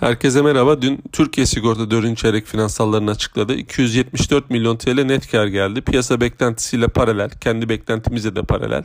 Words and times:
Herkese 0.00 0.42
merhaba. 0.42 0.82
Dün 0.82 1.02
Türkiye 1.12 1.46
Sigorta 1.46 1.90
4. 1.90 2.18
çeyrek 2.18 2.46
finansallarını 2.46 3.10
açıkladı. 3.10 3.54
274 3.54 4.50
milyon 4.50 4.76
TL 4.76 5.02
net 5.02 5.30
kar 5.30 5.46
geldi. 5.46 5.80
Piyasa 5.80 6.20
beklentisiyle 6.20 6.88
paralel, 6.88 7.30
kendi 7.30 7.68
beklentimize 7.68 8.36
de 8.36 8.42
paralel. 8.42 8.82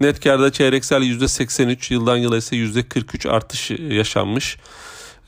Net 0.00 0.20
karda 0.20 0.52
çeyreksel 0.52 1.02
%83, 1.02 1.92
yıldan 1.92 2.16
yıla 2.16 2.36
ise 2.36 2.56
%43 2.56 3.28
artış 3.28 3.70
yaşanmış. 3.70 4.56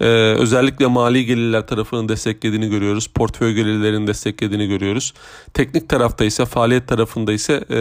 Ee, 0.00 0.06
özellikle 0.38 0.86
mali 0.86 1.26
gelirler 1.26 1.66
tarafının 1.66 2.08
desteklediğini 2.08 2.70
görüyoruz. 2.70 3.06
Portföy 3.06 3.52
gelirlerinin 3.52 4.06
desteklediğini 4.06 4.68
görüyoruz. 4.68 5.14
Teknik 5.54 5.88
tarafta 5.88 6.24
ise 6.24 6.44
faaliyet 6.44 6.88
tarafında 6.88 7.32
ise 7.32 7.64
e, 7.70 7.78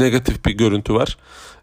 negatif 0.00 0.44
bir 0.44 0.52
görüntü 0.52 0.94
var. 0.94 1.16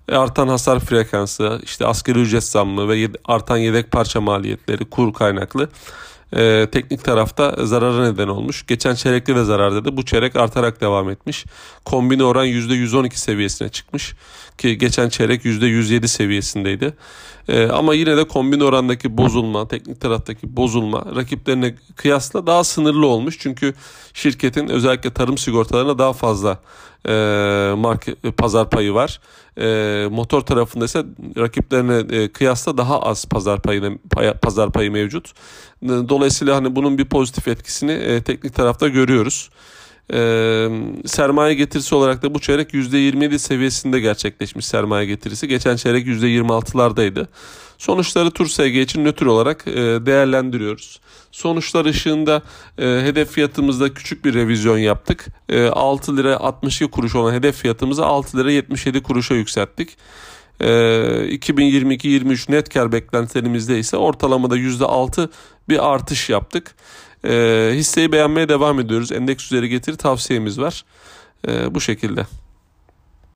E, 0.10 0.16
artan 0.16 0.48
hasar 0.48 0.80
frekansı, 0.80 1.62
işte 1.64 1.86
asgari 1.86 2.20
ücret 2.20 2.44
zammı 2.44 2.89
ve 2.89 3.10
artan 3.25 3.57
yedek 3.57 3.92
parça 3.92 4.21
maliyetleri 4.21 4.86
kur 4.86 5.14
kaynaklı 5.14 5.70
e, 6.36 6.68
teknik 6.71 7.04
tarafta 7.04 7.65
zarara 7.65 8.11
neden 8.11 8.28
olmuş. 8.28 8.65
Geçen 8.68 8.96
çeyrekte 8.96 9.36
de 9.36 9.43
zarar 9.43 9.75
dedi. 9.75 9.97
Bu 9.97 10.06
çeyrek 10.06 10.36
artarak 10.36 10.82
devam 10.82 11.10
etmiş. 11.10 11.46
Kombine 11.86 12.24
oran 12.24 12.46
%112 12.47 13.15
seviyesine 13.15 13.69
çıkmış. 13.69 14.15
Ki 14.57 14.78
geçen 14.78 15.10
çeyrek 15.10 15.46
%107 15.46 16.07
seviyesindeydi. 16.07 16.93
E, 17.47 17.68
ama 17.68 17.93
yine 17.93 18.18
de 18.18 18.24
kombine 18.24 18.64
orandaki 18.64 19.18
bozulma, 19.18 19.68
teknik 19.68 20.02
taraftaki 20.02 20.57
bozulma 20.57 21.05
rakiplerine 21.16 21.75
kıyasla 21.96 22.47
daha 22.47 22.64
sınırlı 22.64 23.07
olmuş. 23.07 23.38
Çünkü 23.39 23.74
şirketin 24.14 24.68
özellikle 24.68 25.14
tarım 25.14 25.38
sigortalarına 25.38 25.97
daha 25.97 26.14
fazla 26.14 26.60
e, 27.07 27.14
market, 27.78 28.38
pazar 28.38 28.70
payı 28.70 28.93
var. 28.93 29.20
E, 29.57 30.07
motor 30.11 30.42
tarafında 30.42 30.86
ise 30.86 31.04
rakiplerine 31.38 32.16
e, 32.16 32.31
kıyasla 32.31 32.78
daha 32.78 33.02
az 33.02 33.25
pazar 33.25 33.61
payı 33.61 33.97
pazar 34.42 34.72
payı 34.72 34.92
mevcut. 34.92 35.33
Dolayısıyla 35.83 36.56
hani 36.56 36.75
bunun 36.75 36.97
bir 36.97 37.06
pozitif 37.06 37.47
etkisini 37.47 37.92
e, 37.92 38.23
teknik 38.23 38.56
tarafta 38.56 38.88
görüyoruz. 38.88 39.50
E, 40.13 40.19
sermaye 41.05 41.53
getirisi 41.53 41.95
olarak 41.95 42.23
da 42.23 42.33
bu 42.33 42.39
çeyrek 42.39 42.73
%27 42.73 43.39
seviyesinde 43.39 44.00
gerçekleşmiş 44.00 44.66
sermaye 44.66 45.05
getirisi. 45.05 45.47
Geçen 45.47 45.75
çeyrek 45.75 46.08
%26'lardaydı. 46.08 47.27
Sonuçları 47.77 48.31
tur 48.31 48.47
SG 48.47 48.75
için 48.75 49.05
nötr 49.05 49.25
olarak 49.25 49.67
e, 49.67 49.75
değerlendiriyoruz. 50.05 51.00
Sonuçlar 51.31 51.85
ışığında 51.85 52.41
e, 52.78 52.83
hedef 52.83 53.31
fiyatımızda 53.31 53.94
küçük 53.94 54.25
bir 54.25 54.33
revizyon 54.33 54.78
yaptık. 54.78 55.25
E, 55.50 55.67
6 55.67 56.17
lira 56.17 56.38
62 56.38 56.91
kuruş 56.91 57.16
olan 57.16 57.33
hedef 57.33 57.55
fiyatımızı 57.55 58.05
6 58.05 58.38
lira 58.38 58.52
77 58.52 59.03
kuruşa 59.03 59.35
yükselttik. 59.35 59.97
2022-23 60.59 62.52
net 62.52 62.73
kar 62.73 62.91
beklentilerimizde 62.91 63.80
ise 63.80 63.97
ortalamada 63.97 64.58
%6 64.58 65.30
bir 65.69 65.94
artış 65.94 66.30
yaptık. 66.30 66.75
Hisseyi 67.73 68.11
beğenmeye 68.11 68.49
devam 68.49 68.79
ediyoruz. 68.79 69.11
Endeks 69.11 69.45
üzeri 69.45 69.69
getiri 69.69 69.97
tavsiyemiz 69.97 70.59
var. 70.59 70.85
Bu 71.47 71.81
şekilde. 71.81 72.25